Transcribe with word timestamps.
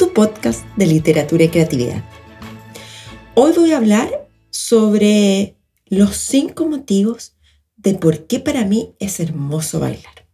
tu 0.00 0.14
podcast 0.14 0.64
de 0.76 0.86
literatura 0.86 1.44
y 1.44 1.50
creatividad. 1.50 2.02
Hoy 3.34 3.52
voy 3.54 3.72
a 3.72 3.76
hablar 3.76 4.30
sobre 4.48 5.56
los 5.84 6.16
cinco 6.16 6.66
motivos 6.66 7.36
de 7.76 7.92
por 7.92 8.26
qué 8.26 8.40
para 8.40 8.64
mí 8.64 8.94
es 8.98 9.20
hermoso 9.20 9.78
bailar. 9.78 10.26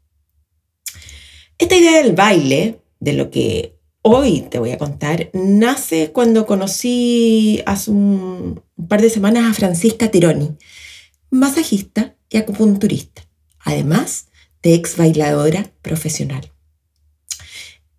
Esta 1.58 1.74
idea 1.74 2.00
del 2.00 2.12
baile, 2.12 2.80
de 3.00 3.14
lo 3.14 3.32
que 3.32 3.76
hoy 4.02 4.42
te 4.42 4.60
voy 4.60 4.70
a 4.70 4.78
contar 4.78 5.30
nace 5.32 6.12
cuando 6.12 6.46
conocí 6.46 7.60
hace 7.66 7.90
un, 7.90 8.62
par 8.88 9.02
de 9.02 9.10
semanas 9.10 9.50
a 9.50 9.52
Francisca 9.52 10.12
Tironi, 10.12 10.56
masajista 11.28 12.14
y 12.30 12.36
acupunturista, 12.36 13.28
además 13.58 14.28
de 14.62 14.74
ex 14.74 14.96
bailadora 14.96 15.72
profesional. 15.82 16.52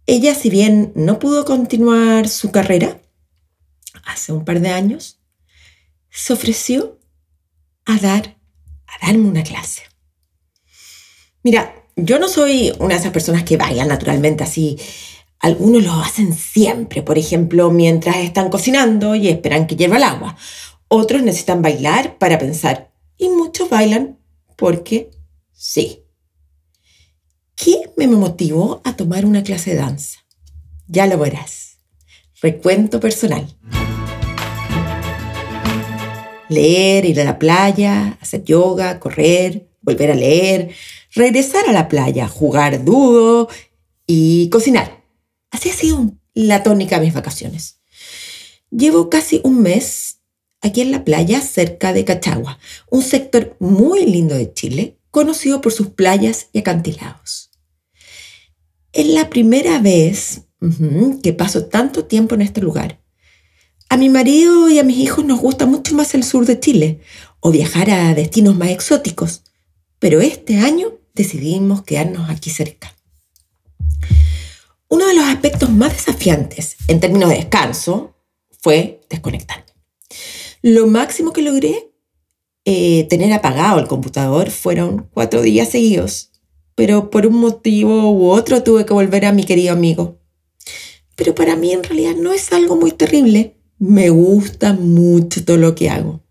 Ella, 0.08 0.34
si 0.34 0.50
bien 0.50 0.92
no 0.96 1.20
pudo 1.20 1.46
continuar 1.46 2.28
su 2.28 2.52
carrera 2.52 3.00
hace 4.06 4.32
un 4.34 4.44
par 4.46 4.62
de 4.62 4.70
años, 4.70 5.20
se 6.10 6.34
ofreció 6.34 7.00
a 7.86 7.98
dar, 7.98 8.38
a 8.88 9.06
darme 9.06 9.28
una 9.28 9.44
clase. 9.44 9.84
Mira, 11.44 11.76
yo 11.96 12.18
no 12.20 12.28
soy 12.28 12.74
una 12.80 12.96
de 12.96 13.02
esas 13.02 13.12
personas 13.12 13.44
que 13.44 13.58
bailan 13.58 13.88
naturalmente 13.90 14.44
así 14.44 14.78
algunos 15.40 15.84
lo 15.84 15.94
hacen 15.94 16.34
siempre, 16.34 17.04
por 17.04 17.18
ejemplo, 17.18 17.70
mientras 17.70 18.18
están 18.18 18.50
cocinando 18.50 19.16
y 19.16 19.28
esperan 19.28 19.68
que 19.68 19.76
hierva 19.76 19.98
el 19.98 20.04
agua. 20.04 20.36
Otros 20.88 21.22
necesitan 21.22 21.62
bailar 21.62 22.18
para 22.18 22.40
pensar. 22.40 22.92
Y 23.18 23.30
muchos 23.30 23.70
bailan 23.70 24.20
porque 24.56 25.12
sí. 25.54 26.04
¿Qué 27.58 27.92
me 27.98 28.06
motivó 28.06 28.82
a 28.84 28.96
tomar 28.96 29.26
una 29.26 29.42
clase 29.42 29.72
de 29.72 29.78
danza? 29.78 30.20
Ya 30.88 31.08
lo 31.08 31.18
verás. 31.18 31.80
Recuento 32.40 33.00
personal. 33.00 33.48
Leer, 36.50 37.06
ir 37.06 37.20
a 37.20 37.24
la 37.24 37.40
playa, 37.40 38.20
hacer 38.22 38.44
yoga, 38.44 39.00
correr, 39.00 39.70
volver 39.82 40.12
a 40.12 40.16
leer, 40.16 40.70
regresar 41.16 41.68
a 41.68 41.74
la 41.74 41.88
playa, 41.88 42.28
jugar 42.28 42.86
dudo 42.86 43.50
y 44.06 44.50
cocinar. 44.50 45.04
Así 45.50 45.70
ha 45.72 45.74
sido 45.74 46.12
la 46.36 46.62
tónica 46.62 47.00
de 47.00 47.08
mis 47.08 47.16
vacaciones. 47.16 47.80
Llevo 48.70 49.10
casi 49.10 49.42
un 49.44 49.64
mes 49.64 50.20
aquí 50.62 50.82
en 50.82 50.92
la 50.92 51.04
playa 51.04 51.42
cerca 51.42 51.92
de 51.92 52.06
Cachagua, 52.06 52.60
un 52.92 53.02
sector 53.02 53.58
muy 53.60 54.06
lindo 54.06 54.36
de 54.36 54.54
Chile, 54.54 55.00
conocido 55.10 55.60
por 55.60 55.74
sus 55.74 55.88
playas 55.88 56.50
y 56.54 56.60
acantilados. 56.60 57.47
Es 58.94 59.08
la 59.08 59.30
primera 59.30 59.80
vez 59.80 60.44
que 61.24 61.34
paso 61.34 61.66
tanto 61.66 62.06
tiempo 62.06 62.36
en 62.36 62.42
este 62.42 62.62
lugar. 62.62 63.02
A 63.90 63.98
mi 63.98 64.10
marido 64.10 64.70
y 64.70 64.80
a 64.80 64.84
mis 64.84 64.98
hijos 64.98 65.24
nos 65.24 65.40
gusta 65.40 65.66
mucho 65.66 65.96
más 65.96 66.14
el 66.14 66.24
sur 66.24 66.46
de 66.46 66.60
Chile 66.60 67.00
o 67.40 67.52
viajar 67.52 67.90
a 67.90 68.14
destinos 68.14 68.56
más 68.56 68.70
exóticos, 68.70 69.44
pero 70.00 70.20
este 70.20 70.58
año 70.58 71.00
decidimos 71.14 71.84
quedarnos 71.84 72.30
aquí 72.30 72.50
cerca. 72.50 72.94
Uno 74.90 75.06
de 75.08 75.14
los 75.14 75.26
aspectos 75.26 75.70
más 75.70 75.94
desafiantes 75.94 76.78
en 76.88 77.00
términos 77.00 77.30
de 77.30 77.36
descanso 77.36 78.16
fue 78.60 79.02
desconectar. 79.10 79.66
Lo 80.62 80.88
máximo 80.88 81.34
que 81.34 81.42
logré 81.42 81.92
eh, 82.66 83.06
tener 83.10 83.32
apagado 83.32 83.80
el 83.80 83.88
computador 83.88 84.50
fueron 84.50 85.10
cuatro 85.14 85.42
días 85.42 85.70
seguidos, 85.70 86.32
pero 86.78 87.10
por 87.10 87.26
un 87.26 87.40
motivo 87.40 88.12
u 88.12 88.30
otro 88.30 88.62
tuve 88.62 88.86
que 88.86 88.94
volver 88.94 89.26
a 89.26 89.32
mi 89.32 89.46
querido 89.46 89.74
amigo. 89.74 90.20
Pero 91.16 91.34
para 91.34 91.56
mí 91.56 91.74
en 91.74 91.84
realidad 91.84 92.14
no 92.16 92.32
es 92.34 92.54
algo 92.54 92.76
muy 92.76 92.92
terrible. 92.92 93.58
Me 93.80 94.12
gusta 94.12 94.74
mucho 94.74 95.44
todo 95.44 95.58
lo 95.58 95.74
que 95.74 95.90
hago. 95.90 96.22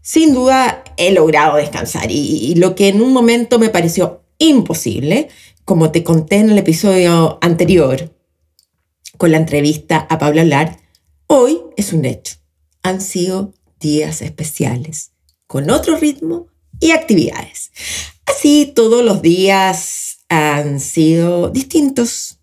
Sin 0.00 0.32
duda 0.32 0.84
he 0.96 1.12
logrado 1.12 1.58
descansar 1.58 2.10
y 2.10 2.54
lo 2.54 2.74
que 2.74 2.88
en 2.88 3.02
un 3.02 3.12
momento 3.12 3.58
me 3.58 3.68
pareció 3.68 4.22
imposible, 4.38 5.28
como 5.66 5.90
te 5.90 6.02
conté 6.02 6.36
en 6.36 6.48
el 6.48 6.56
episodio 6.56 7.38
anterior 7.42 8.14
con 9.18 9.32
la 9.32 9.36
entrevista 9.36 9.98
a 10.08 10.16
Pablo 10.16 10.40
Alar, 10.40 10.78
hoy 11.26 11.58
es 11.76 11.92
un 11.92 12.06
hecho. 12.06 12.36
Han 12.82 13.02
sido 13.02 13.52
días 13.80 14.22
especiales, 14.22 15.12
con 15.46 15.68
otro 15.68 15.98
ritmo 15.98 16.46
y 16.80 16.92
actividades. 16.92 17.70
Así 18.26 18.72
todos 18.74 19.04
los 19.04 19.22
días 19.22 20.18
han 20.28 20.80
sido 20.80 21.50
distintos 21.50 22.38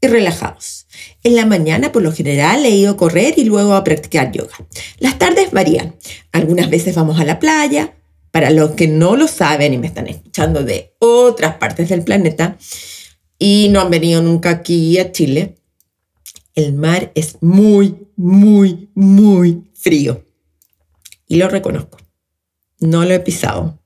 y 0.00 0.06
relajados. 0.06 0.86
En 1.22 1.36
la 1.36 1.46
mañana, 1.46 1.92
por 1.92 2.02
lo 2.02 2.12
general, 2.12 2.64
he 2.64 2.70
ido 2.70 2.92
a 2.92 2.96
correr 2.96 3.34
y 3.36 3.44
luego 3.44 3.74
a 3.74 3.84
practicar 3.84 4.32
yoga. 4.32 4.54
Las 4.98 5.18
tardes 5.18 5.50
varían. 5.50 5.96
Algunas 6.32 6.70
veces 6.70 6.94
vamos 6.94 7.20
a 7.20 7.24
la 7.24 7.38
playa, 7.38 7.94
para 8.30 8.50
los 8.50 8.72
que 8.72 8.88
no 8.88 9.16
lo 9.16 9.26
saben 9.26 9.72
y 9.72 9.78
me 9.78 9.86
están 9.86 10.06
escuchando 10.06 10.62
de 10.62 10.94
otras 10.98 11.56
partes 11.56 11.88
del 11.88 12.04
planeta 12.04 12.58
y 13.38 13.68
no 13.70 13.80
han 13.80 13.90
venido 13.90 14.22
nunca 14.22 14.50
aquí 14.50 14.98
a 14.98 15.12
Chile, 15.12 15.56
el 16.54 16.72
mar 16.72 17.12
es 17.14 17.36
muy, 17.40 18.08
muy, 18.16 18.90
muy 18.94 19.70
frío. 19.74 20.24
Y 21.26 21.36
lo 21.36 21.48
reconozco. 21.48 21.98
No 22.80 23.04
lo 23.04 23.14
he 23.14 23.20
pisado. 23.20 23.78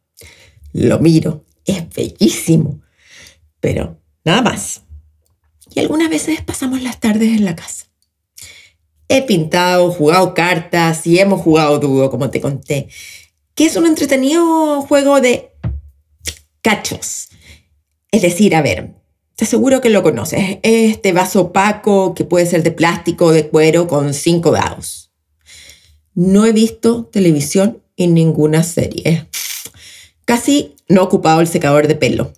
Lo 0.73 0.99
miro. 0.99 1.45
Es 1.65 1.89
bellísimo. 1.91 2.81
Pero 3.61 3.99
nada 4.25 4.43
más. 4.43 4.83
Y 5.75 5.81
algunas 5.81 6.11
veces 6.11 6.43
pasamos 6.43 6.83
las 6.83 7.01
tardes 7.01 7.29
en 7.37 7.45
la 7.45 7.57
casa. 7.57 7.87
He 9.09 9.23
pintado, 9.23 9.91
jugado 9.93 10.35
cartas 10.35 11.07
y 11.07 11.19
hemos 11.19 11.41
jugado 11.41 11.79
dúo, 11.79 12.11
como 12.11 12.31
te 12.31 12.41
conté 12.41 12.89
que 13.55 13.67
es 13.67 13.77
un 13.77 13.87
entretenido 13.87 14.83
juego 14.83 15.21
de 15.21 15.53
cachos. 16.63 17.29
Es 18.11 18.23
decir, 18.23 18.55
a 18.55 18.63
ver, 18.63 18.95
te 19.37 19.45
aseguro 19.45 19.81
que 19.81 19.91
lo 19.91 20.03
conoces. 20.03 20.59
Este 20.63 21.13
vaso 21.13 21.43
opaco 21.43 22.15
que 22.15 22.25
puede 22.25 22.47
ser 22.47 22.63
de 22.63 22.73
plástico 22.73 23.27
o 23.27 23.33
de 23.33 23.49
cuero 23.49 23.87
con 23.89 24.15
cinco 24.15 24.53
dados. 24.53 25.13
No 26.15 26.45
he 26.47 26.53
visto 26.53 27.07
televisión 27.07 27.82
en 27.97 28.15
ninguna 28.15 28.63
serie. 28.63 29.29
Casi 30.25 30.77
no 30.89 31.01
he 31.01 31.05
ocupado 31.05 31.41
el 31.41 31.49
secador 31.49 31.89
de 31.89 31.95
pelo. 31.95 32.33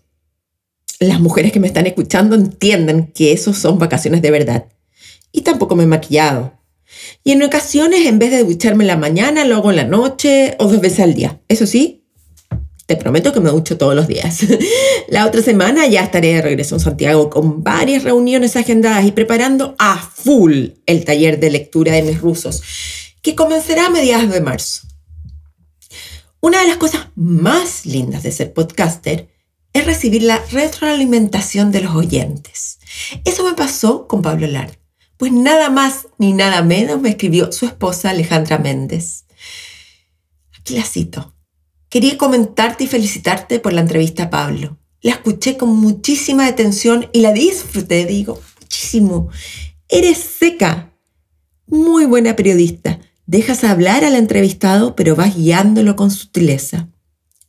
Las 1.01 1.21
mujeres 1.21 1.53
que 1.53 1.61
me 1.61 1.67
están 1.67 1.87
escuchando 1.87 2.37
entienden 2.37 3.13
que 3.15 3.33
esos 3.33 3.59
son 3.59 3.79
vacaciones 3.79 4.23
de 4.23 4.31
verdad. 4.31 4.67
Y 5.33 5.43
tampoco 5.43 5.77
me 5.77 5.85
he 5.85 5.87
maquillado. 5.87 6.53
Y 7.25 7.33
en 7.33 7.43
ocasiones, 7.43 8.07
en 8.07 8.19
vez 8.19 8.31
de 8.31 8.45
ducharme 8.45 8.85
en 8.85 8.89
la 8.89 8.97
mañana, 8.97 9.45
lo 9.45 9.57
hago 9.57 9.71
en 9.71 9.77
la 9.77 9.85
noche 9.85 10.55
o 10.59 10.69
dos 10.69 10.81
veces 10.81 11.01
al 11.01 11.15
día. 11.15 11.41
Eso 11.49 11.67
sí, 11.67 12.05
te 12.87 12.97
prometo 12.97 13.33
que 13.33 13.41
me 13.41 13.51
ducho 13.51 13.79
todos 13.79 13.95
los 13.95 14.07
días. 14.07 14.41
la 15.09 15.27
otra 15.27 15.43
semana 15.43 15.87
ya 15.87 16.03
estaré 16.03 16.35
de 16.35 16.43
regreso 16.43 16.77
en 16.77 16.81
Santiago 16.81 17.31
con 17.31 17.63
varias 17.63 18.05
reuniones 18.05 18.57
agendadas 18.57 19.07
y 19.07 19.13
preparando 19.13 19.75
a 19.79 19.99
full 19.99 20.69
el 20.87 21.05
taller 21.05 21.41
de 21.41 21.51
lectura 21.51 21.93
de 21.93 22.03
mis 22.03 22.21
rusos, 22.21 22.63
que 23.23 23.35
comenzará 23.35 23.87
a 23.87 23.91
mediados 23.91 24.31
de 24.31 24.41
marzo. 24.41 24.83
Una 26.45 26.61
de 26.61 26.69
las 26.69 26.77
cosas 26.77 27.09
más 27.17 27.87
lindas 27.87 28.23
de 28.23 28.31
ser 28.31 28.53
podcaster 28.53 29.31
es 29.73 29.87
recibir 29.87 30.25
la 30.25 30.45
retroalimentación 30.53 31.73
de 31.73 31.81
los 31.81 31.95
oyentes. 31.95 32.81
Eso 33.25 33.45
me 33.45 33.55
pasó 33.55 34.07
con 34.07 34.21
Pablo 34.21 34.47
Lard. 34.47 34.75
Pues 35.17 35.33
nada 35.33 35.71
más 35.71 36.07
ni 36.19 36.35
nada 36.35 36.61
menos 36.61 37.01
me 37.01 37.09
escribió 37.09 37.51
su 37.51 37.65
esposa 37.65 38.11
Alejandra 38.11 38.59
Méndez. 38.59 39.25
Aquí 40.61 40.77
la 40.77 40.85
cito. 40.85 41.35
Quería 41.89 42.19
comentarte 42.19 42.85
y 42.85 42.89
felicitarte 42.89 43.59
por 43.59 43.73
la 43.73 43.81
entrevista 43.81 44.25
a 44.25 44.31
Pablo. 44.31 44.77
La 45.01 45.13
escuché 45.13 45.57
con 45.57 45.75
muchísima 45.75 46.47
atención 46.47 47.09
y 47.15 47.21
la 47.21 47.33
disfruté, 47.33 48.05
digo, 48.05 48.39
muchísimo. 48.61 49.31
Eres 49.89 50.19
seca. 50.19 50.93
Muy 51.67 52.05
buena 52.05 52.37
periodista. 52.37 53.01
Dejas 53.27 53.65
hablar 53.65 54.05
al 54.05 54.15
entrevistado, 54.15 54.95
pero 54.97 55.17
vas 55.17 55.37
guiándolo 55.37 55.97
con 55.97 56.11
sutileza. 56.11 56.89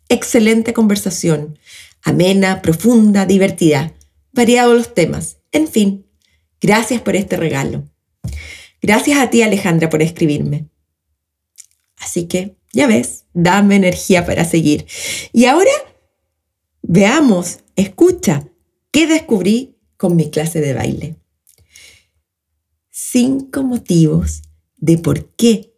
Excelente 0.10 0.74
conversación. 0.74 1.60
Amena, 2.04 2.62
profunda, 2.62 3.26
divertida. 3.26 3.94
Variados 4.32 4.76
los 4.76 4.94
temas. 4.94 5.38
En 5.52 5.68
fin, 5.68 6.06
Gracias 6.66 7.00
por 7.00 7.16
este 7.16 7.38
regalo. 7.38 7.88
Gracias 8.82 9.20
a 9.20 9.30
ti 9.30 9.44
Alejandra 9.44 9.88
por 9.88 10.02
escribirme. 10.02 10.68
Así 11.98 12.26
que, 12.26 12.56
ya 12.74 12.88
ves, 12.88 13.26
dame 13.34 13.76
energía 13.76 14.26
para 14.26 14.46
seguir. 14.46 14.88
Y 15.32 15.46
ahora, 15.46 15.70
veamos, 16.82 17.60
escucha, 17.76 18.48
¿qué 18.90 19.06
descubrí 19.06 19.78
con 19.96 20.16
mi 20.16 20.32
clase 20.32 20.60
de 20.60 20.74
baile? 20.74 21.16
Cinco 22.90 23.62
motivos 23.62 24.42
de 24.86 25.00
por 25.00 25.32
qué 25.36 25.74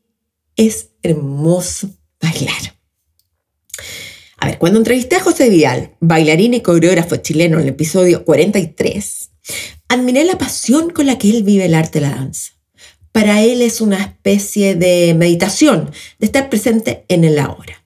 es 0.57 0.89
hermoso 1.01 1.89
bailar. 2.21 2.77
A 4.37 4.47
ver, 4.47 4.57
cuando 4.57 4.79
entrevisté 4.79 5.15
a 5.15 5.21
José 5.21 5.49
Vidal, 5.49 5.95
bailarín 6.01 6.53
y 6.53 6.61
coreógrafo 6.61 7.15
chileno 7.15 7.57
en 7.57 7.63
el 7.63 7.69
episodio 7.69 8.25
43, 8.25 9.31
admiré 9.87 10.25
la 10.25 10.37
pasión 10.37 10.89
con 10.89 11.05
la 11.05 11.17
que 11.17 11.29
él 11.29 11.43
vive 11.43 11.65
el 11.65 11.73
arte 11.73 11.99
de 11.99 12.07
la 12.07 12.15
danza. 12.15 12.51
Para 13.13 13.41
él 13.41 13.61
es 13.61 13.79
una 13.79 13.97
especie 13.97 14.75
de 14.75 15.15
meditación, 15.15 15.89
de 16.19 16.25
estar 16.25 16.49
presente 16.49 17.05
en 17.07 17.23
el 17.23 17.39
ahora. 17.39 17.85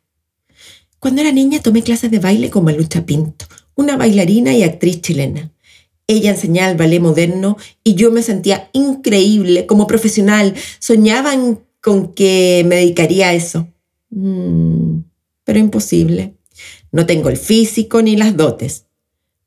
Cuando 1.00 1.21
era 1.21 1.31
niña 1.31 1.62
tomé 1.62 1.83
clases 1.83 2.09
de 2.09 2.19
baile 2.19 2.50
con 2.50 2.65
Malucha 2.65 3.06
Pinto, 3.06 3.45
una 3.75 3.95
bailarina 3.95 4.53
y 4.53 4.63
actriz 4.63 5.01
chilena. 5.01 5.51
Ella 6.12 6.31
enseñaba 6.31 6.72
el 6.72 6.78
ballet 6.78 7.00
moderno 7.00 7.56
y 7.86 7.96
yo 7.96 8.12
me 8.12 8.22
sentía 8.22 8.69
increíble 8.74 9.66
como 9.66 9.88
profesional. 9.88 10.54
Soñaba 10.80 11.31
con 11.80 12.13
que 12.13 12.66
me 12.68 12.75
dedicaría 12.75 13.30
a 13.30 13.34
eso. 13.34 13.69
Mm, 14.10 15.04
pero 15.46 15.60
imposible. 15.60 16.34
No 16.92 17.06
tengo 17.06 17.30
el 17.30 17.38
físico 17.38 18.02
ni 18.02 18.18
las 18.18 18.36
dotes. 18.36 18.88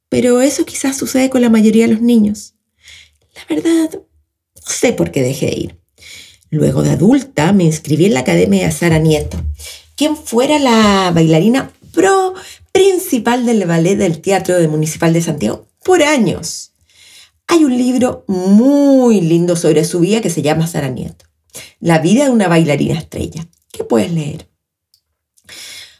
Pero 0.08 0.40
eso 0.40 0.64
quizás 0.64 0.96
sucede 0.96 1.28
con 1.28 1.42
la 1.42 1.50
mayoría 1.50 1.86
de 1.86 1.92
los 1.92 2.00
niños. 2.00 2.54
La 3.34 3.54
verdad, 3.54 3.90
no 3.92 4.62
sé 4.66 4.94
por 4.94 5.10
qué 5.10 5.20
dejé 5.20 5.46
de 5.46 5.56
ir. 5.56 5.78
Luego 6.48 6.82
de 6.82 6.92
adulta 6.92 7.52
me 7.52 7.64
inscribí 7.64 8.06
en 8.06 8.14
la 8.14 8.20
Academia 8.20 8.64
de 8.64 8.72
Sara 8.72 8.98
Nieto, 8.98 9.38
quien 9.96 10.16
fuera 10.16 10.58
la 10.58 11.12
bailarina 11.14 11.72
pro 11.92 12.32
principal 12.72 13.44
del 13.44 13.66
ballet 13.66 13.96
del 13.96 14.22
Teatro 14.22 14.56
Municipal 14.70 15.12
de 15.12 15.20
Santiago 15.20 15.66
por 15.84 16.02
años. 16.02 16.72
Hay 17.46 17.64
un 17.64 17.76
libro 17.76 18.24
muy 18.26 19.20
lindo 19.20 19.54
sobre 19.54 19.84
su 19.84 20.00
vida 20.00 20.20
que 20.20 20.30
se 20.30 20.42
llama 20.42 20.66
Sara 20.66 20.88
Nieto, 20.88 21.26
La 21.78 21.98
vida 21.98 22.24
de 22.24 22.30
una 22.30 22.48
bailarina 22.48 22.98
estrella, 22.98 23.46
¿Qué 23.70 23.84
puedes 23.84 24.12
leer. 24.12 24.48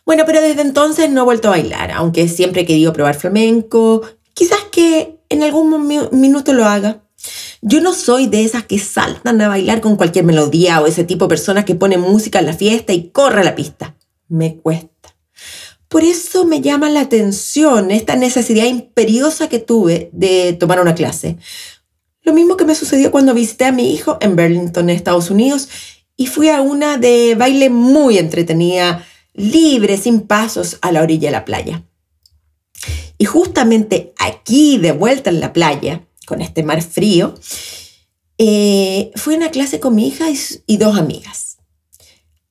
Bueno, 0.06 0.24
pero 0.26 0.40
desde 0.40 0.62
entonces 0.62 1.10
no 1.10 1.22
he 1.22 1.24
vuelto 1.24 1.48
a 1.48 1.52
bailar, 1.52 1.90
aunque 1.90 2.28
siempre 2.28 2.62
he 2.62 2.66
querido 2.66 2.92
probar 2.92 3.14
flamenco. 3.16 4.02
Quizás 4.32 4.60
que 4.70 5.18
en 5.28 5.42
algún 5.42 5.88
minuto 6.12 6.52
lo 6.52 6.66
haga. 6.66 7.02
Yo 7.62 7.80
no 7.80 7.94
soy 7.94 8.26
de 8.26 8.44
esas 8.44 8.64
que 8.64 8.78
saltan 8.78 9.40
a 9.40 9.48
bailar 9.48 9.80
con 9.80 9.96
cualquier 9.96 10.24
melodía 10.24 10.80
o 10.80 10.86
ese 10.86 11.04
tipo 11.04 11.24
de 11.24 11.30
personas 11.30 11.64
que 11.64 11.74
ponen 11.74 12.00
música 12.00 12.38
en 12.38 12.46
la 12.46 12.52
fiesta 12.52 12.92
y 12.92 13.10
corre 13.10 13.40
a 13.40 13.44
la 13.44 13.54
pista. 13.54 13.96
Me 14.28 14.56
cuesta. 14.56 14.93
Por 15.94 16.02
eso 16.02 16.44
me 16.44 16.60
llama 16.60 16.90
la 16.90 17.02
atención 17.02 17.92
esta 17.92 18.16
necesidad 18.16 18.64
imperiosa 18.64 19.48
que 19.48 19.60
tuve 19.60 20.10
de 20.12 20.52
tomar 20.52 20.80
una 20.80 20.96
clase. 20.96 21.36
Lo 22.22 22.34
mismo 22.34 22.56
que 22.56 22.64
me 22.64 22.74
sucedió 22.74 23.12
cuando 23.12 23.32
visité 23.32 23.66
a 23.66 23.70
mi 23.70 23.94
hijo 23.94 24.18
en 24.20 24.34
Burlington, 24.34 24.90
Estados 24.90 25.30
Unidos, 25.30 25.68
y 26.16 26.26
fui 26.26 26.48
a 26.48 26.62
una 26.62 26.98
de 26.98 27.36
baile 27.36 27.70
muy 27.70 28.18
entretenida 28.18 29.06
libre, 29.34 29.96
sin 29.96 30.22
pasos, 30.22 30.78
a 30.82 30.90
la 30.90 31.00
orilla 31.00 31.28
de 31.28 31.32
la 31.32 31.44
playa. 31.44 31.84
Y 33.16 33.26
justamente 33.26 34.14
aquí, 34.18 34.78
de 34.78 34.90
vuelta 34.90 35.30
en 35.30 35.38
la 35.38 35.52
playa, 35.52 36.08
con 36.26 36.40
este 36.40 36.64
mar 36.64 36.82
frío, 36.82 37.36
eh, 38.38 39.12
fui 39.14 39.34
a 39.34 39.36
una 39.36 39.52
clase 39.52 39.78
con 39.78 39.94
mi 39.94 40.08
hija 40.08 40.28
y, 40.28 40.36
y 40.66 40.76
dos 40.76 40.98
amigas. 40.98 41.43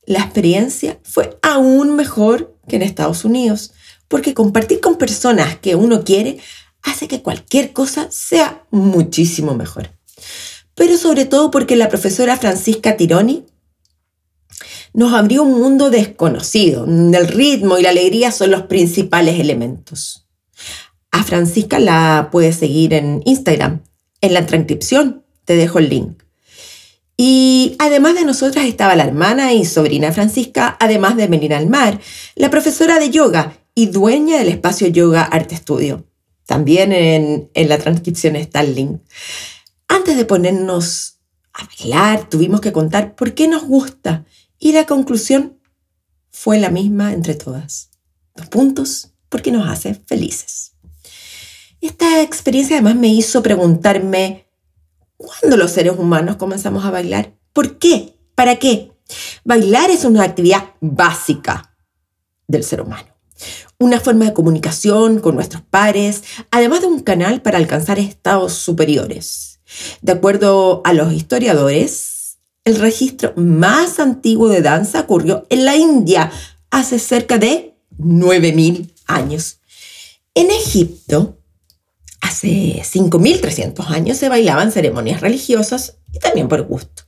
La 0.06 0.20
experiencia 0.20 1.00
fue 1.04 1.38
aún 1.42 1.96
mejor 1.96 2.58
que 2.68 2.76
en 2.76 2.82
Estados 2.82 3.26
Unidos, 3.26 3.72
porque 4.08 4.34
compartir 4.34 4.80
con 4.80 4.98
personas 4.98 5.58
que 5.58 5.76
uno 5.76 6.04
quiere 6.04 6.40
hace 6.82 7.08
que 7.08 7.22
cualquier 7.22 7.72
cosa 7.72 8.08
sea 8.12 8.66
muchísimo 8.70 9.56
mejor. 9.56 9.92
Pero 10.76 10.98
sobre 10.98 11.26
todo 11.26 11.52
porque 11.52 11.76
la 11.76 11.90
profesora 11.90 12.38
Francisca 12.38 12.98
Tironi 12.98 13.46
nos 14.94 15.14
abrió 15.14 15.44
un 15.44 15.60
mundo 15.60 15.90
desconocido. 15.90 16.86
El 16.86 17.28
ritmo 17.28 17.78
y 17.78 17.84
la 17.84 17.90
alegría 17.90 18.32
son 18.32 18.52
los 18.52 18.64
principales 18.64 19.40
elementos. 19.40 20.28
A 21.12 21.24
Francisca 21.24 21.80
la 21.80 22.30
puedes 22.32 22.56
seguir 22.58 22.94
en 22.94 23.22
Instagram. 23.26 23.84
En 24.22 24.34
la 24.34 24.46
transcripción 24.46 25.24
te 25.46 25.56
dejo 25.56 25.80
el 25.80 25.90
link. 25.90 26.23
Y 27.16 27.76
además 27.80 28.16
de 28.16 28.26
nosotras 28.26 28.66
estaba 28.66 28.96
la 28.96 29.06
hermana 29.06 29.54
y 29.54 29.66
sobrina 29.66 30.12
Francisca, 30.12 30.76
además 30.80 31.16
de 31.16 31.28
Melina 31.28 31.58
Almar, 31.58 32.00
la 32.36 32.50
profesora 32.50 33.00
de 33.00 33.10
yoga 33.12 33.58
y 33.76 33.88
dueña 33.88 34.40
del 34.40 34.50
espacio 34.50 34.88
Yoga 34.88 35.24
Arte 35.24 35.56
Estudio. 35.56 36.06
También 36.46 36.92
en, 36.92 37.50
la 37.70 37.78
transcripción 37.78 38.36
está 38.36 38.62
el 38.62 38.76
link. 38.76 39.02
Antes 39.88 40.18
de 40.18 40.26
ponernos 40.26 41.20
a 41.54 41.68
bailar, 41.68 42.30
tuvimos 42.30 42.62
que 42.62 42.74
contar 42.74 43.16
por 43.16 43.34
qué 43.34 43.48
nos 43.48 43.64
gusta 43.64 44.26
y 44.60 44.72
la 44.74 44.86
conclusión 44.86 45.60
fue 46.32 46.58
la 46.58 46.70
misma 46.70 47.14
entre 47.14 47.36
todas. 47.36 47.92
Dos 48.36 48.48
puntos, 48.48 49.14
porque 49.30 49.52
nos 49.52 49.68
hace 49.68 49.94
felices. 49.94 50.74
Esta 51.80 52.22
experiencia 52.22 52.78
además 52.78 52.96
me 52.96 53.10
hizo 53.10 53.44
preguntarme, 53.44 54.43
¿cuándo 55.18 55.58
los 55.58 55.72
seres 55.72 55.94
humanos 55.98 56.38
comenzamos 56.38 56.86
a 56.86 56.92
bailar? 56.92 57.34
¿Por 57.54 57.78
qué? 57.78 58.18
¿Para 58.36 58.58
qué? 58.58 58.92
Bailar 59.44 59.90
es 59.90 60.06
una 60.06 60.24
actividad 60.24 60.72
básica 60.82 61.76
del 62.48 62.64
ser 62.64 62.82
humano. 62.82 63.08
Una 63.80 64.00
forma 64.00 64.26
de 64.26 64.34
comunicación 64.34 65.20
con 65.20 65.36
nuestros 65.36 65.62
pares, 65.62 66.24
además 66.52 66.82
de 66.82 66.88
un 66.88 67.02
canal 67.02 67.42
para 67.42 67.58
alcanzar 67.58 68.00
estados 68.00 68.54
superiores. 68.54 69.60
De 70.02 70.12
acuerdo 70.12 70.82
a 70.86 70.94
los 70.94 71.12
historiadores, 71.14 72.38
el 72.64 72.78
registro 72.78 73.34
más 73.36 74.00
antiguo 74.00 74.48
de 74.48 74.62
danza 74.62 75.02
ocurrió 75.02 75.46
en 75.50 75.66
la 75.66 75.76
India 75.76 76.32
hace 76.72 76.98
cerca 77.00 77.38
de 77.38 77.76
9.000 78.00 78.94
años. 79.08 79.60
En 80.34 80.50
Egipto, 80.50 81.38
hace 82.24 82.82
5.300 82.84 83.88
años 83.90 84.18
se 84.18 84.30
bailaban 84.30 84.72
ceremonias 84.72 85.22
religiosas 85.22 85.98
y 86.12 86.20
también 86.20 86.48
por 86.48 86.64
gusto. 86.64 87.04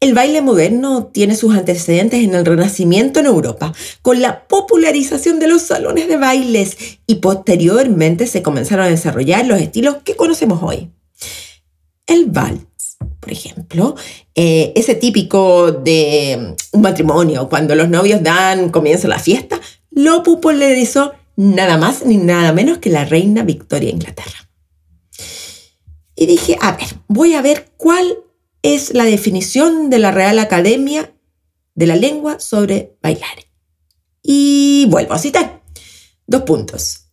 El 0.00 0.14
baile 0.14 0.42
moderno 0.42 1.06
tiene 1.06 1.34
sus 1.34 1.56
antecedentes 1.56 2.22
en 2.22 2.34
el 2.34 2.46
Renacimiento 2.46 3.18
en 3.18 3.26
Europa, 3.26 3.72
con 4.00 4.22
la 4.22 4.46
popularización 4.46 5.40
de 5.40 5.48
los 5.48 5.62
salones 5.62 6.06
de 6.06 6.16
bailes 6.16 6.76
y 7.06 7.16
posteriormente 7.16 8.28
se 8.28 8.42
comenzaron 8.42 8.86
a 8.86 8.90
desarrollar 8.90 9.44
los 9.46 9.60
estilos 9.60 9.96
que 10.04 10.14
conocemos 10.14 10.62
hoy. 10.62 10.92
El 12.06 12.26
vals 12.26 12.68
por 13.20 13.32
ejemplo, 13.32 13.94
eh, 14.34 14.72
ese 14.74 14.94
típico 14.94 15.70
de 15.70 16.54
un 16.72 16.80
matrimonio, 16.80 17.48
cuando 17.48 17.74
los 17.74 17.88
novios 17.88 18.22
dan 18.22 18.70
comienzo 18.70 19.06
a 19.06 19.10
la 19.10 19.18
fiesta, 19.18 19.60
lo 19.90 20.22
popularizó 20.22 21.12
nada 21.38 21.78
más 21.78 22.04
ni 22.04 22.16
nada 22.16 22.52
menos 22.52 22.78
que 22.78 22.90
la 22.90 23.04
reina 23.04 23.44
Victoria 23.44 23.90
Inglaterra. 23.90 24.50
Y 26.14 26.26
dije, 26.26 26.58
a 26.60 26.72
ver, 26.72 26.88
voy 27.06 27.34
a 27.34 27.42
ver 27.42 27.72
cuál 27.76 28.18
es 28.62 28.92
la 28.92 29.04
definición 29.04 29.88
de 29.88 30.00
la 30.00 30.10
Real 30.10 30.40
Academia 30.40 31.14
de 31.76 31.86
la 31.86 31.94
Lengua 31.94 32.40
sobre 32.40 32.98
bailar. 33.00 33.46
Y 34.20 34.86
vuelvo 34.90 35.14
a 35.14 35.18
citar. 35.18 35.62
Dos 36.26 36.42
puntos. 36.42 37.04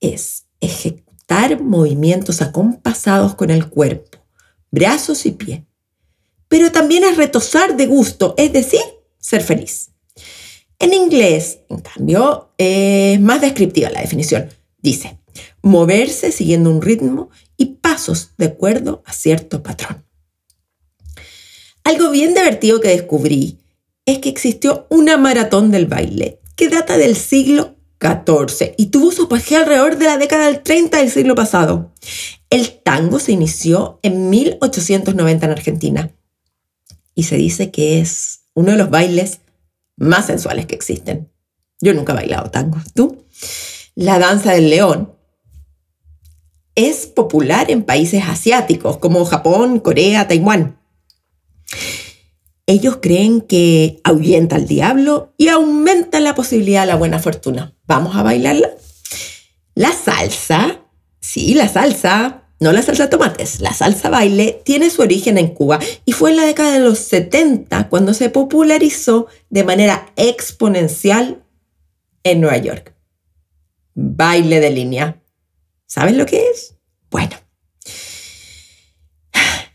Es 0.00 0.44
ejecutar 0.60 1.62
movimientos 1.62 2.42
acompasados 2.42 3.34
con 3.34 3.50
el 3.50 3.70
cuerpo 3.70 4.18
brazos 4.70 5.24
y 5.24 5.30
pie. 5.30 5.66
Pero 6.48 6.70
también 6.70 7.02
es 7.04 7.16
retosar 7.16 7.76
de 7.76 7.86
gusto, 7.86 8.34
es 8.36 8.52
decir, 8.52 8.82
ser 9.18 9.42
feliz. 9.42 9.90
En 10.78 10.92
inglés, 10.92 11.60
en 11.68 11.80
cambio, 11.80 12.50
es 12.58 13.20
más 13.20 13.40
descriptiva 13.40 13.90
la 13.90 14.00
definición. 14.02 14.48
Dice, 14.78 15.18
moverse 15.62 16.32
siguiendo 16.32 16.70
un 16.70 16.82
ritmo 16.82 17.30
y 17.56 17.76
pasos 17.76 18.32
de 18.36 18.46
acuerdo 18.46 19.02
a 19.06 19.12
cierto 19.12 19.62
patrón. 19.62 20.04
Algo 21.84 22.10
bien 22.10 22.34
divertido 22.34 22.80
que 22.80 22.88
descubrí 22.88 23.58
es 24.04 24.18
que 24.18 24.28
existió 24.28 24.86
una 24.90 25.16
maratón 25.16 25.70
del 25.70 25.86
baile 25.86 26.40
que 26.56 26.68
data 26.68 26.98
del 26.98 27.16
siglo 27.16 27.76
XIV 28.00 28.74
y 28.76 28.86
tuvo 28.86 29.12
su 29.12 29.24
apogeo 29.24 29.60
alrededor 29.60 29.96
de 29.96 30.06
la 30.06 30.18
década 30.18 30.46
del 30.46 30.62
30 30.62 30.98
del 30.98 31.10
siglo 31.10 31.34
pasado. 31.34 31.92
El 32.50 32.80
tango 32.82 33.18
se 33.18 33.32
inició 33.32 33.98
en 34.02 34.30
1890 34.30 35.46
en 35.46 35.52
Argentina 35.52 36.10
y 37.14 37.24
se 37.24 37.36
dice 37.36 37.70
que 37.70 38.00
es 38.00 38.40
uno 38.54 38.72
de 38.72 38.78
los 38.78 38.90
bailes 38.90 39.40
más 39.96 40.26
sensuales 40.26 40.66
que 40.66 40.74
existen. 40.74 41.30
Yo 41.80 41.94
nunca 41.94 42.12
he 42.12 42.16
bailado 42.16 42.50
tango, 42.50 42.78
¿tú? 42.94 43.24
La 43.94 44.18
danza 44.18 44.52
del 44.52 44.70
león 44.70 45.14
es 46.74 47.06
popular 47.06 47.70
en 47.70 47.82
países 47.82 48.22
asiáticos 48.26 48.98
como 48.98 49.24
Japón, 49.24 49.80
Corea, 49.80 50.28
Taiwán. 50.28 50.78
Ellos 52.66 52.98
creen 53.00 53.40
que 53.40 54.00
ahuyenta 54.04 54.56
al 54.56 54.66
diablo 54.66 55.32
y 55.38 55.48
aumenta 55.48 56.20
la 56.20 56.34
posibilidad 56.34 56.82
de 56.82 56.88
la 56.88 56.96
buena 56.96 57.18
fortuna. 57.18 57.74
¿Vamos 57.86 58.16
a 58.16 58.22
bailarla? 58.22 58.70
La 59.74 59.92
salsa, 59.92 60.80
sí, 61.20 61.54
la 61.54 61.68
salsa, 61.68 62.45
no 62.58 62.72
la 62.72 62.82
salsa 62.82 63.04
de 63.04 63.10
tomates, 63.10 63.60
la 63.60 63.74
salsa 63.74 64.08
baile 64.08 64.62
tiene 64.64 64.88
su 64.88 65.02
origen 65.02 65.36
en 65.36 65.48
Cuba 65.48 65.78
y 66.04 66.12
fue 66.12 66.30
en 66.30 66.36
la 66.36 66.46
década 66.46 66.72
de 66.72 66.78
los 66.80 66.98
70 67.00 67.88
cuando 67.88 68.14
se 68.14 68.30
popularizó 68.30 69.26
de 69.50 69.64
manera 69.64 70.12
exponencial 70.16 71.44
en 72.22 72.40
Nueva 72.40 72.56
York. 72.56 72.94
Baile 73.94 74.60
de 74.60 74.70
línea. 74.70 75.22
¿Saben 75.86 76.18
lo 76.18 76.26
que 76.26 76.48
es? 76.50 76.76
Bueno. 77.10 77.36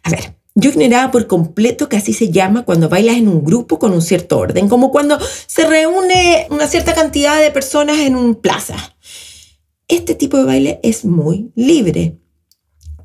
A 0.04 0.10
ver, 0.10 0.36
yo 0.56 0.72
ignoraba 0.72 1.12
por 1.12 1.28
completo 1.28 1.88
que 1.88 1.98
así 1.98 2.14
se 2.14 2.32
llama 2.32 2.66
cuando 2.66 2.90
bailas 2.90 3.18
en 3.18 3.28
un 3.28 3.44
grupo 3.44 3.80
con 3.80 3.94
un 3.94 4.02
cierto 4.02 4.40
orden, 4.40 4.68
como 4.68 4.92
cuando 4.92 5.20
se 5.48 5.66
reúne 5.68 6.48
una 6.50 6.68
cierta 6.68 6.94
cantidad 6.94 7.40
de 7.40 7.52
personas 7.52 8.00
en 8.00 8.16
un 8.16 8.36
plaza. 8.36 8.76
Este 9.88 10.16
tipo 10.16 10.38
de 10.38 10.46
baile 10.46 10.80
es 10.84 11.06
muy 11.06 11.52
libre. 11.56 12.21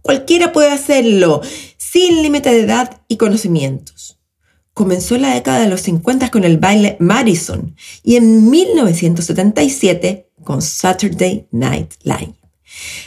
Cualquiera 0.07 0.53
puede 0.53 0.71
hacerlo, 0.71 1.41
sin 1.77 2.23
límite 2.23 2.51
de 2.51 2.61
edad 2.61 3.03
y 3.09 3.17
conocimientos. 3.17 4.21
Comenzó 4.73 5.17
en 5.17 5.23
la 5.23 5.35
década 5.35 5.59
de 5.59 5.69
los 5.69 5.81
50 5.81 6.31
con 6.31 6.45
el 6.45 6.59
baile 6.59 6.97
Madison 7.01 7.75
y 8.05 8.15
en 8.15 8.49
1977 8.49 10.31
con 10.45 10.63
Saturday 10.63 11.49
Night 11.51 11.95
Live. 12.05 12.35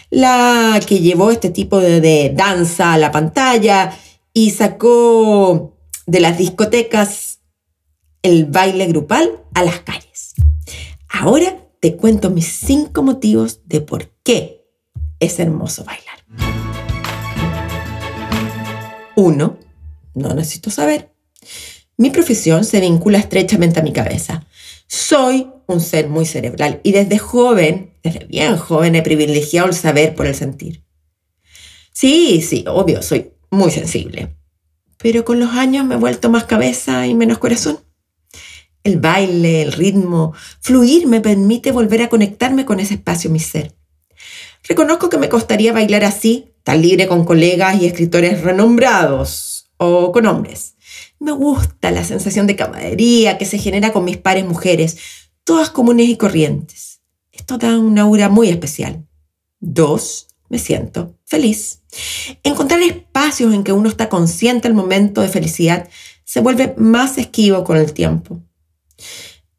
La 0.09 0.77
que 0.85 0.99
llevó 0.99 1.31
este 1.31 1.49
tipo 1.51 1.79
de, 1.79 2.01
de 2.01 2.33
danza 2.35 2.91
a 2.91 2.97
la 2.97 3.13
pantalla 3.13 3.97
y 4.33 4.49
sacó 4.49 5.77
de 6.05 6.19
las 6.19 6.37
discotecas 6.37 7.39
el 8.23 8.43
baile 8.43 8.87
grupal 8.87 9.39
a 9.53 9.63
las 9.63 9.79
calles. 9.79 10.33
Ahora 11.07 11.65
te 11.79 11.95
cuento 11.95 12.29
mis 12.29 12.47
cinco 12.47 13.03
motivos 13.03 13.61
de 13.67 13.79
por 13.79 14.09
qué 14.21 14.65
es 15.21 15.39
hermoso 15.39 15.85
bailar. 15.85 16.58
Uno, 19.19 19.59
no 20.13 20.33
necesito 20.33 20.69
saber. 20.69 21.11
Mi 21.97 22.09
profesión 22.09 22.63
se 22.63 22.79
vincula 22.79 23.17
estrechamente 23.17 23.81
a 23.81 23.83
mi 23.83 23.91
cabeza. 23.91 24.47
Soy 24.87 25.49
un 25.67 25.81
ser 25.81 26.07
muy 26.07 26.25
cerebral 26.25 26.79
y 26.83 26.93
desde 26.93 27.19
joven, 27.19 27.91
desde 28.01 28.25
bien 28.25 28.55
joven, 28.55 28.95
he 28.95 29.01
privilegiado 29.01 29.67
el 29.67 29.73
saber 29.73 30.15
por 30.15 30.25
el 30.25 30.35
sentir. 30.35 30.83
Sí, 31.91 32.41
sí, 32.41 32.63
obvio, 32.65 33.01
soy 33.01 33.33
muy 33.51 33.71
sensible. 33.71 34.37
Pero 34.97 35.25
con 35.25 35.41
los 35.41 35.51
años 35.51 35.85
me 35.85 35.95
he 35.95 35.97
vuelto 35.97 36.29
más 36.29 36.45
cabeza 36.45 37.05
y 37.05 37.13
menos 37.13 37.39
corazón. 37.39 37.79
El 38.85 39.01
baile, 39.01 39.63
el 39.63 39.73
ritmo, 39.73 40.33
fluir 40.61 41.07
me 41.07 41.19
permite 41.19 41.73
volver 41.73 42.03
a 42.03 42.09
conectarme 42.09 42.63
con 42.63 42.79
ese 42.79 42.93
espacio 42.93 43.29
mi 43.29 43.39
ser. 43.39 43.75
Reconozco 44.63 45.09
que 45.09 45.17
me 45.17 45.27
costaría 45.27 45.73
bailar 45.73 46.05
así, 46.05 46.53
libre 46.75 47.07
con 47.07 47.25
colegas 47.25 47.81
y 47.81 47.85
escritores 47.85 48.41
renombrados 48.41 49.71
o 49.77 50.11
con 50.11 50.25
hombres. 50.25 50.75
Me 51.19 51.31
gusta 51.31 51.91
la 51.91 52.03
sensación 52.03 52.47
de 52.47 52.55
camaradería 52.55 53.37
que 53.37 53.45
se 53.45 53.57
genera 53.57 53.91
con 53.91 54.05
mis 54.05 54.17
pares 54.17 54.45
mujeres, 54.45 54.97
todas 55.43 55.69
comunes 55.69 56.07
y 56.07 56.17
corrientes. 56.17 57.01
Esto 57.31 57.57
da 57.57 57.77
una 57.77 58.03
aura 58.03 58.29
muy 58.29 58.49
especial. 58.49 59.05
Dos, 59.59 60.27
me 60.49 60.59
siento 60.59 61.15
feliz. 61.25 61.81
Encontrar 62.43 62.81
espacios 62.81 63.53
en 63.53 63.63
que 63.63 63.73
uno 63.73 63.89
está 63.89 64.09
consciente 64.09 64.67
del 64.67 64.75
momento 64.75 65.21
de 65.21 65.29
felicidad 65.29 65.89
se 66.23 66.41
vuelve 66.41 66.75
más 66.77 67.17
esquivo 67.17 67.63
con 67.63 67.77
el 67.77 67.93
tiempo. 67.93 68.41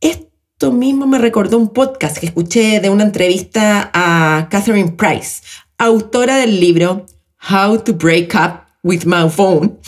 Esto 0.00 0.72
mismo 0.72 1.06
me 1.06 1.18
recordó 1.18 1.58
un 1.58 1.70
podcast 1.70 2.18
que 2.18 2.26
escuché 2.26 2.80
de 2.80 2.90
una 2.90 3.04
entrevista 3.04 3.90
a 3.92 4.48
Catherine 4.50 4.92
Price, 4.92 5.42
autora 5.80 6.36
del 6.36 6.60
libro 6.60 7.06
How 7.50 7.78
to 7.78 7.94
Break 7.94 8.34
Up 8.34 8.66
with 8.82 9.04
My 9.04 9.28
Phone, 9.28 9.78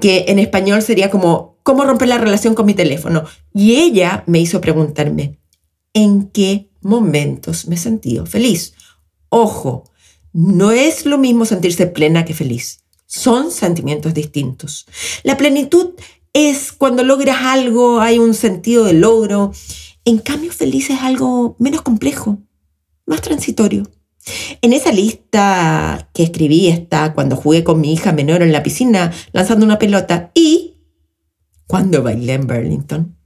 que 0.00 0.26
en 0.28 0.38
español 0.38 0.82
sería 0.82 1.10
como 1.10 1.54
¿Cómo 1.64 1.84
romper 1.84 2.08
la 2.08 2.18
relación 2.18 2.54
con 2.54 2.66
mi 2.66 2.74
teléfono? 2.74 3.24
Y 3.54 3.76
ella 3.76 4.22
me 4.26 4.38
hizo 4.38 4.60
preguntarme, 4.60 5.40
¿en 5.94 6.28
qué 6.28 6.68
momentos 6.82 7.66
me 7.66 7.76
he 7.76 7.78
sentido 7.78 8.26
feliz? 8.26 8.74
Ojo, 9.30 9.90
no 10.34 10.72
es 10.72 11.06
lo 11.06 11.16
mismo 11.16 11.46
sentirse 11.46 11.86
plena 11.86 12.26
que 12.26 12.34
feliz. 12.34 12.84
Son 13.06 13.50
sentimientos 13.50 14.12
distintos. 14.12 14.84
La 15.22 15.38
plenitud 15.38 15.94
es 16.34 16.70
cuando 16.70 17.02
logras 17.02 17.38
algo, 17.40 18.02
hay 18.02 18.18
un 18.18 18.34
sentido 18.34 18.84
de 18.84 18.92
logro. 18.92 19.52
En 20.04 20.18
cambio, 20.18 20.52
feliz 20.52 20.90
es 20.90 21.00
algo 21.00 21.56
menos 21.58 21.80
complejo, 21.80 22.42
más 23.06 23.22
transitorio. 23.22 23.84
En 24.62 24.72
esa 24.72 24.92
lista 24.92 26.08
que 26.14 26.22
escribí 26.22 26.68
está 26.68 27.12
cuando 27.12 27.36
jugué 27.36 27.62
con 27.64 27.80
mi 27.80 27.92
hija 27.92 28.12
menor 28.12 28.42
en 28.42 28.52
la 28.52 28.62
piscina 28.62 29.12
lanzando 29.32 29.66
una 29.66 29.78
pelota 29.78 30.30
y 30.34 30.74
cuando 31.66 32.02
bailé 32.02 32.34
en 32.34 32.46
Burlington. 32.46 33.16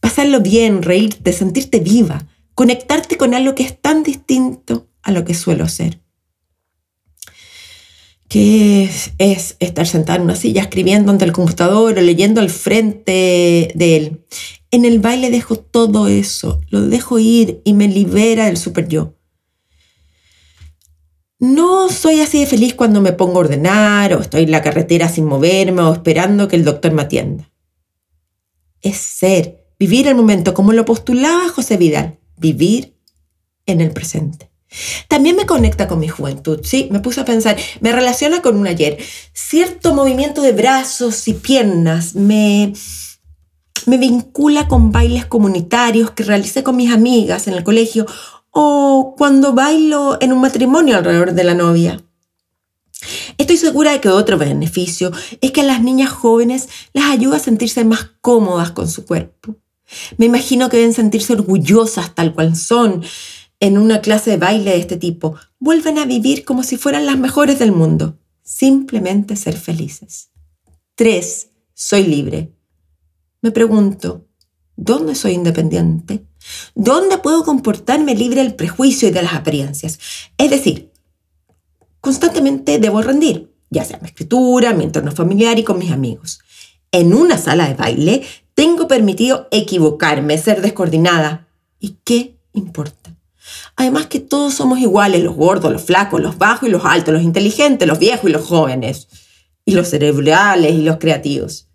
Pasarlo 0.00 0.40
bien, 0.40 0.82
reírte, 0.82 1.32
sentirte 1.32 1.80
viva, 1.80 2.26
conectarte 2.54 3.16
con 3.16 3.34
algo 3.34 3.54
que 3.54 3.64
es 3.64 3.80
tan 3.80 4.02
distinto 4.02 4.88
a 5.02 5.12
lo 5.12 5.24
que 5.24 5.34
suelo 5.34 5.68
ser. 5.68 6.00
¿Qué 8.28 8.90
es, 9.18 9.56
estar 9.58 9.86
sentada 9.86 10.16
en 10.16 10.24
una 10.24 10.36
silla 10.36 10.62
escribiendo 10.62 11.10
ante 11.10 11.24
el 11.24 11.32
computador 11.32 11.96
o 11.96 12.02
leyendo 12.02 12.40
al 12.40 12.50
frente 12.50 13.72
de 13.74 13.96
él? 13.96 14.24
En 14.70 14.84
el 14.84 14.98
baile 14.98 15.30
dejo 15.30 15.56
todo 15.56 16.08
eso, 16.08 16.60
lo 16.68 16.82
dejo 16.82 17.18
ir 17.18 17.62
y 17.64 17.72
me 17.72 17.88
libera 17.88 18.46
del 18.46 18.58
super 18.58 18.86
yo. 18.86 19.17
No 21.40 21.88
soy 21.88 22.20
así 22.20 22.40
de 22.40 22.46
feliz 22.46 22.74
cuando 22.74 23.00
me 23.00 23.12
pongo 23.12 23.36
a 23.36 23.40
ordenar 23.40 24.12
o 24.14 24.20
estoy 24.20 24.42
en 24.42 24.50
la 24.50 24.62
carretera 24.62 25.08
sin 25.08 25.24
moverme 25.24 25.82
o 25.82 25.92
esperando 25.92 26.48
que 26.48 26.56
el 26.56 26.64
doctor 26.64 26.92
me 26.92 27.02
atienda. 27.02 27.48
Es 28.80 28.96
ser, 28.96 29.64
vivir 29.78 30.08
el 30.08 30.16
momento 30.16 30.52
como 30.52 30.72
lo 30.72 30.84
postulaba 30.84 31.48
José 31.48 31.76
Vidal, 31.76 32.18
vivir 32.36 32.96
en 33.66 33.80
el 33.80 33.92
presente. 33.92 34.50
También 35.06 35.36
me 35.36 35.46
conecta 35.46 35.86
con 35.86 36.00
mi 36.00 36.08
juventud, 36.08 36.60
¿sí? 36.64 36.88
Me 36.90 37.00
puse 37.00 37.20
a 37.20 37.24
pensar, 37.24 37.56
me 37.80 37.92
relaciona 37.92 38.42
con 38.42 38.56
un 38.56 38.66
ayer. 38.66 38.98
Cierto 39.32 39.94
movimiento 39.94 40.42
de 40.42 40.52
brazos 40.52 41.26
y 41.28 41.34
piernas 41.34 42.14
me, 42.14 42.72
me 43.86 43.96
vincula 43.96 44.68
con 44.68 44.92
bailes 44.92 45.24
comunitarios 45.24 46.10
que 46.10 46.24
realicé 46.24 46.62
con 46.62 46.76
mis 46.76 46.92
amigas 46.92 47.46
en 47.46 47.54
el 47.54 47.64
colegio 47.64 48.06
o 48.60 49.14
cuando 49.16 49.52
bailo 49.52 50.18
en 50.20 50.32
un 50.32 50.40
matrimonio 50.40 50.96
alrededor 50.96 51.32
de 51.32 51.44
la 51.44 51.54
novia. 51.54 52.02
Estoy 53.36 53.56
segura 53.56 53.92
de 53.92 54.00
que 54.00 54.08
otro 54.08 54.36
beneficio 54.36 55.12
es 55.40 55.52
que 55.52 55.60
a 55.60 55.64
las 55.64 55.80
niñas 55.80 56.10
jóvenes 56.10 56.68
les 56.92 57.04
ayuda 57.04 57.36
a 57.36 57.38
sentirse 57.40 57.84
más 57.84 58.10
cómodas 58.20 58.72
con 58.72 58.88
su 58.88 59.04
cuerpo. 59.04 59.54
Me 60.16 60.26
imagino 60.26 60.68
que 60.68 60.78
deben 60.78 60.92
sentirse 60.92 61.34
orgullosas 61.34 62.16
tal 62.16 62.34
cual 62.34 62.56
son, 62.56 63.04
en 63.60 63.78
una 63.78 64.00
clase 64.00 64.32
de 64.32 64.38
baile 64.38 64.72
de 64.72 64.78
este 64.78 64.96
tipo, 64.96 65.36
vuelven 65.60 65.96
a 65.96 66.04
vivir 66.04 66.44
como 66.44 66.64
si 66.64 66.76
fueran 66.76 67.06
las 67.06 67.16
mejores 67.16 67.60
del 67.60 67.70
mundo. 67.70 68.18
Simplemente 68.42 69.36
ser 69.36 69.56
felices. 69.56 70.30
3. 70.96 71.50
Soy 71.74 72.02
libre. 72.02 72.52
Me 73.40 73.52
pregunto, 73.52 74.26
¿dónde 74.74 75.14
soy 75.14 75.34
independiente? 75.34 76.27
¿Dónde 76.74 77.18
puedo 77.18 77.44
comportarme 77.44 78.14
libre 78.14 78.42
del 78.42 78.54
prejuicio 78.54 79.08
y 79.08 79.12
de 79.12 79.22
las 79.22 79.34
apariencias? 79.34 79.98
Es 80.36 80.50
decir, 80.50 80.92
constantemente 82.00 82.78
debo 82.78 83.02
rendir, 83.02 83.54
ya 83.70 83.84
sea 83.84 83.96
en 83.96 84.02
mi 84.02 84.08
escritura, 84.08 84.72
mi 84.72 84.84
entorno 84.84 85.12
familiar 85.12 85.58
y 85.58 85.64
con 85.64 85.78
mis 85.78 85.90
amigos. 85.90 86.40
En 86.90 87.12
una 87.14 87.36
sala 87.38 87.68
de 87.68 87.74
baile 87.74 88.22
tengo 88.54 88.88
permitido 88.88 89.48
equivocarme, 89.50 90.38
ser 90.38 90.62
descoordinada. 90.62 91.48
¿Y 91.78 91.98
qué 92.04 92.38
importa? 92.54 93.14
Además 93.76 94.06
que 94.06 94.20
todos 94.20 94.54
somos 94.54 94.78
iguales, 94.80 95.22
los 95.22 95.36
gordos, 95.36 95.72
los 95.72 95.82
flacos, 95.82 96.20
los 96.20 96.38
bajos 96.38 96.68
y 96.68 96.72
los 96.72 96.84
altos, 96.84 97.14
los 97.14 97.22
inteligentes, 97.22 97.86
los 97.86 97.98
viejos 97.98 98.28
y 98.28 98.32
los 98.32 98.46
jóvenes, 98.46 99.08
y 99.64 99.74
los 99.74 99.88
cerebrales 99.88 100.72
y 100.72 100.82
los 100.82 100.96
creativos. 100.96 101.68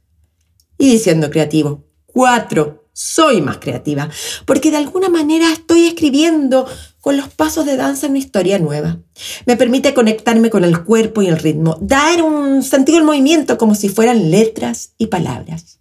Y 0.77 0.91
diciendo 0.91 1.29
creativo, 1.29 1.85
cuatro, 2.05 2.82
soy 2.93 3.41
más 3.41 3.57
creativa, 3.57 4.09
porque 4.45 4.71
de 4.71 4.77
alguna 4.77 5.09
manera 5.09 5.51
estoy 5.51 5.87
escribiendo 5.87 6.67
con 7.01 7.17
los 7.17 7.27
pasos 7.27 7.65
de 7.65 7.75
danza 7.75 8.07
una 8.07 8.19
historia 8.19 8.59
nueva. 8.59 8.99
Me 9.45 9.57
permite 9.57 9.93
conectarme 9.93 10.49
con 10.49 10.63
el 10.63 10.83
cuerpo 10.83 11.21
y 11.21 11.27
el 11.27 11.39
ritmo, 11.39 11.77
dar 11.81 12.21
un 12.21 12.63
sentido 12.63 12.99
al 12.99 13.03
movimiento 13.03 13.57
como 13.57 13.75
si 13.75 13.89
fueran 13.89 14.31
letras 14.31 14.93
y 14.97 15.07
palabras. 15.07 15.79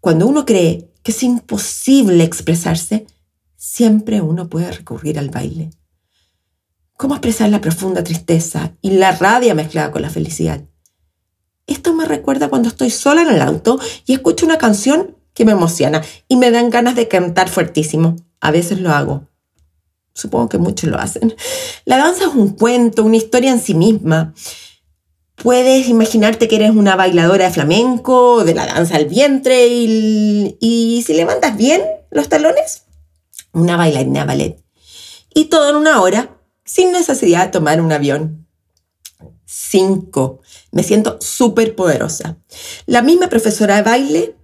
Cuando 0.00 0.26
uno 0.26 0.44
cree 0.44 0.90
que 1.02 1.12
es 1.12 1.22
imposible 1.22 2.24
expresarse, 2.24 3.06
siempre 3.56 4.20
uno 4.20 4.48
puede 4.48 4.72
recurrir 4.72 5.18
al 5.18 5.30
baile. 5.30 5.70
¿Cómo 6.96 7.14
expresar 7.14 7.48
la 7.48 7.60
profunda 7.60 8.04
tristeza 8.04 8.72
y 8.82 8.90
la 8.90 9.12
rabia 9.12 9.54
mezclada 9.54 9.92
con 9.92 10.02
la 10.02 10.10
felicidad? 10.10 10.62
Esto 11.66 11.94
me 11.94 12.04
recuerda 12.04 12.48
cuando 12.48 12.68
estoy 12.68 12.90
sola 12.90 13.22
en 13.22 13.28
el 13.28 13.40
auto 13.40 13.78
y 14.04 14.12
escucho 14.12 14.44
una 14.44 14.58
canción 14.58 15.16
que 15.34 15.44
me 15.44 15.52
emociona 15.52 16.02
y 16.28 16.36
me 16.36 16.50
dan 16.50 16.70
ganas 16.70 16.96
de 16.96 17.08
cantar 17.08 17.48
fuertísimo. 17.48 18.16
A 18.40 18.50
veces 18.50 18.80
lo 18.80 18.90
hago. 18.90 19.28
Supongo 20.14 20.48
que 20.48 20.58
muchos 20.58 20.90
lo 20.90 20.98
hacen. 20.98 21.34
La 21.84 21.96
danza 21.96 22.24
es 22.24 22.34
un 22.34 22.50
cuento, 22.50 23.04
una 23.04 23.16
historia 23.16 23.50
en 23.50 23.60
sí 23.60 23.74
misma. 23.74 24.34
Puedes 25.36 25.88
imaginarte 25.88 26.48
que 26.48 26.56
eres 26.56 26.70
una 26.70 26.96
bailadora 26.96 27.46
de 27.46 27.50
flamenco, 27.50 28.44
de 28.44 28.54
la 28.54 28.66
danza 28.66 28.96
al 28.96 29.06
vientre 29.06 29.68
y, 29.68 30.58
y 30.60 31.02
si 31.06 31.14
levantas 31.14 31.56
bien 31.56 31.82
los 32.10 32.28
talones, 32.28 32.82
una 33.52 33.76
bailarina 33.76 34.24
ballet. 34.24 34.62
Y 35.32 35.46
todo 35.46 35.70
en 35.70 35.76
una 35.76 36.02
hora, 36.02 36.36
sin 36.64 36.92
necesidad 36.92 37.46
de 37.46 37.52
tomar 37.52 37.80
un 37.80 37.92
avión. 37.92 38.46
5. 39.46 40.40
Me 40.72 40.82
siento 40.82 41.18
súper 41.20 41.74
poderosa. 41.74 42.36
La 42.86 43.02
misma 43.02 43.28
profesora 43.28 43.76
de 43.76 43.82
baile, 43.82 44.36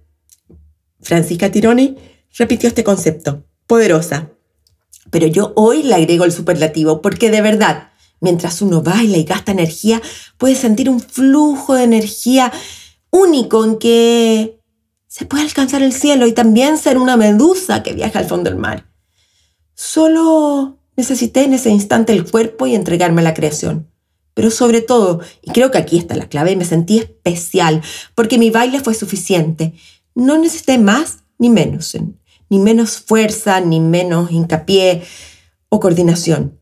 Francisca 1.07 1.49
Tironi, 1.49 1.95
repitió 2.37 2.67
este 2.67 2.83
concepto, 2.83 3.45
poderosa. 3.65 4.31
Pero 5.09 5.25
yo 5.25 5.53
hoy 5.55 5.83
le 5.83 5.95
agrego 5.95 6.25
el 6.25 6.33
superlativo 6.33 7.01
porque 7.01 7.31
de 7.31 7.41
verdad, 7.41 7.91
mientras 8.19 8.61
uno 8.61 8.81
baila 8.81 9.17
y 9.17 9.23
gasta 9.23 9.53
energía, 9.53 10.01
puedes 10.37 10.57
sentir 10.57 10.89
un 10.89 10.99
flujo 10.99 11.75
de 11.75 11.83
energía 11.83 12.51
único 13.09 13.63
en 13.63 13.77
que 13.77 14.59
se 15.07 15.25
puede 15.25 15.43
alcanzar 15.43 15.81
el 15.81 15.93
cielo 15.93 16.27
y 16.27 16.33
también 16.33 16.77
ser 16.77 16.97
una 16.97 17.15
medusa 17.15 17.83
que 17.83 17.93
viaja 17.93 18.19
al 18.19 18.25
fondo 18.25 18.49
del 18.49 18.59
mar. 18.59 18.91
Solo 19.75 20.77
necesité 20.97 21.45
en 21.45 21.53
ese 21.53 21.69
instante 21.69 22.11
el 22.11 22.29
cuerpo 22.29 22.67
y 22.67 22.75
entregarme 22.75 23.21
a 23.21 23.23
la 23.23 23.33
creación. 23.33 23.89
Pero 24.33 24.51
sobre 24.51 24.81
todo, 24.81 25.21
y 25.41 25.51
creo 25.51 25.71
que 25.71 25.77
aquí 25.77 25.97
está 25.97 26.17
la 26.17 26.27
clave, 26.27 26.57
me 26.57 26.65
sentí 26.65 26.99
especial 26.99 27.81
porque 28.13 28.37
mi 28.37 28.49
baile 28.49 28.81
fue 28.81 28.93
suficiente. 28.93 29.73
No 30.17 30.35
necesité 30.39 30.79
más 30.79 31.19
ni 31.37 31.51
menos, 31.51 31.95
ni 32.49 32.57
menos 32.57 32.97
fuerza, 32.97 33.61
ni 33.61 33.79
menos 33.79 34.31
hincapié 34.31 35.03
o 35.69 35.79
coordinación. 35.79 36.59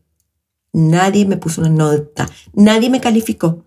Nadie 0.74 1.24
me 1.24 1.38
puso 1.38 1.62
una 1.62 1.70
nota, 1.70 2.28
nadie 2.52 2.90
me 2.90 3.00
calificó. 3.00 3.64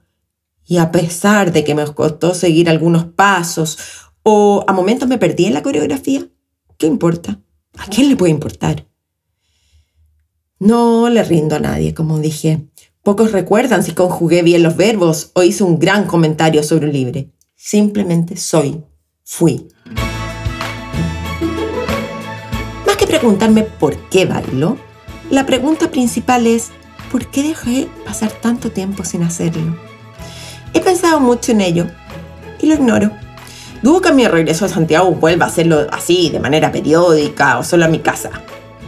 Y 0.64 0.78
a 0.78 0.92
pesar 0.92 1.52
de 1.52 1.64
que 1.64 1.74
me 1.74 1.88
costó 1.88 2.36
seguir 2.36 2.70
algunos 2.70 3.06
pasos 3.06 3.80
o 4.22 4.64
a 4.68 4.74
momentos 4.74 5.10
me 5.10 5.18
perdí 5.18 5.46
en 5.46 5.56
la 5.56 5.64
coreografía, 5.64 6.24
¿qué 6.78 6.86
importa? 6.86 7.42
¿A 7.80 7.88
quién 7.88 8.10
le 8.10 8.16
puede 8.16 8.32
importar? 8.32 8.88
No 10.60 11.10
le 11.10 11.24
rindo 11.24 11.56
a 11.56 11.60
nadie, 11.60 11.96
como 11.96 12.20
dije. 12.20 12.70
Pocos 13.02 13.32
recuerdan 13.32 13.84
si 13.84 13.94
conjugué 13.94 14.44
bien 14.44 14.62
los 14.62 14.78
verbos 14.78 15.32
o 15.34 15.42
hice 15.42 15.64
un 15.64 15.80
gran 15.80 16.06
comentario 16.06 16.62
sobre 16.62 16.86
un 16.86 16.94
libro. 16.94 17.26
Simplemente 17.56 18.38
soy, 18.38 18.84
fui. 19.24 19.68
Preguntarme 23.10 23.64
por 23.64 23.98
qué 24.10 24.26
bailo, 24.26 24.78
la 25.30 25.46
pregunta 25.46 25.92
principal 25.92 26.48
es 26.48 26.70
¿por 27.12 27.26
qué 27.26 27.44
dejé 27.44 27.90
pasar 28.06 28.32
tanto 28.32 28.72
tiempo 28.72 29.04
sin 29.04 29.24
hacerlo? 29.24 29.76
He 30.74 30.80
pensado 30.80 31.20
mucho 31.20 31.52
en 31.52 31.60
ello 31.60 31.88
y 32.62 32.68
lo 32.68 32.76
ignoro. 32.76 33.12
Dudo 33.82 34.02
que 34.02 34.14
mi 34.14 34.26
regreso 34.28 34.66
a 34.66 34.70
Santiago 34.70 35.12
vuelva 35.12 35.46
a 35.46 35.50
hacerlo 35.50 35.88
así, 35.92 36.30
de 36.30 36.40
manera 36.40 36.72
periódica 36.72 37.60
o 37.60 37.64
solo 37.64 37.86
a 37.86 37.90
mi 37.90 38.00
casa. 38.00 38.30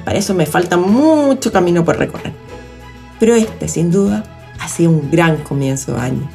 Para 0.05 0.17
eso 0.17 0.33
me 0.33 0.45
falta 0.45 0.77
mucho 0.77 1.51
camino 1.51 1.83
por 1.83 1.97
recorrer 1.97 2.33
pero 3.21 3.35
este 3.35 3.67
sin 3.67 3.91
duda 3.91 4.23
ha 4.59 4.67
sido 4.67 4.89
un 4.89 5.11
gran 5.11 5.37
comienzo 5.37 5.93
de 5.93 6.01
año. 6.01 6.27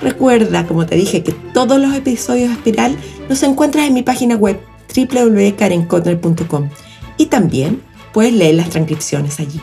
Recuerda, 0.00 0.66
como 0.66 0.86
te 0.86 0.96
dije, 0.96 1.22
que 1.22 1.30
todos 1.30 1.78
los 1.78 1.94
episodios 1.94 2.48
de 2.48 2.54
Espiral 2.56 2.96
los 3.28 3.40
encuentras 3.44 3.86
en 3.86 3.94
mi 3.94 4.02
página 4.02 4.34
web 4.34 4.58
www.karenkotner.com 4.94 6.68
y 7.16 7.26
también 7.26 7.82
puedes 8.12 8.32
leer 8.32 8.56
las 8.56 8.70
transcripciones 8.70 9.38
allí. 9.40 9.60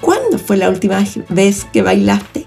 ¿Cuándo 0.00 0.38
fue 0.38 0.56
la 0.56 0.68
última 0.68 1.04
vez 1.28 1.66
que 1.72 1.82
bailaste? 1.82 2.46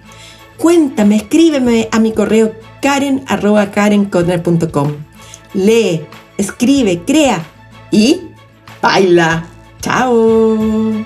Cuéntame, 0.57 1.17
escríbeme 1.17 1.89
a 1.91 1.99
mi 1.99 2.13
correo 2.13 2.53
karen.karenkotner.com. 2.81 4.93
Lee, 5.53 6.05
escribe, 6.37 7.01
crea 7.05 7.45
y 7.91 8.21
baila. 8.81 9.45
¡Chao! 9.81 11.03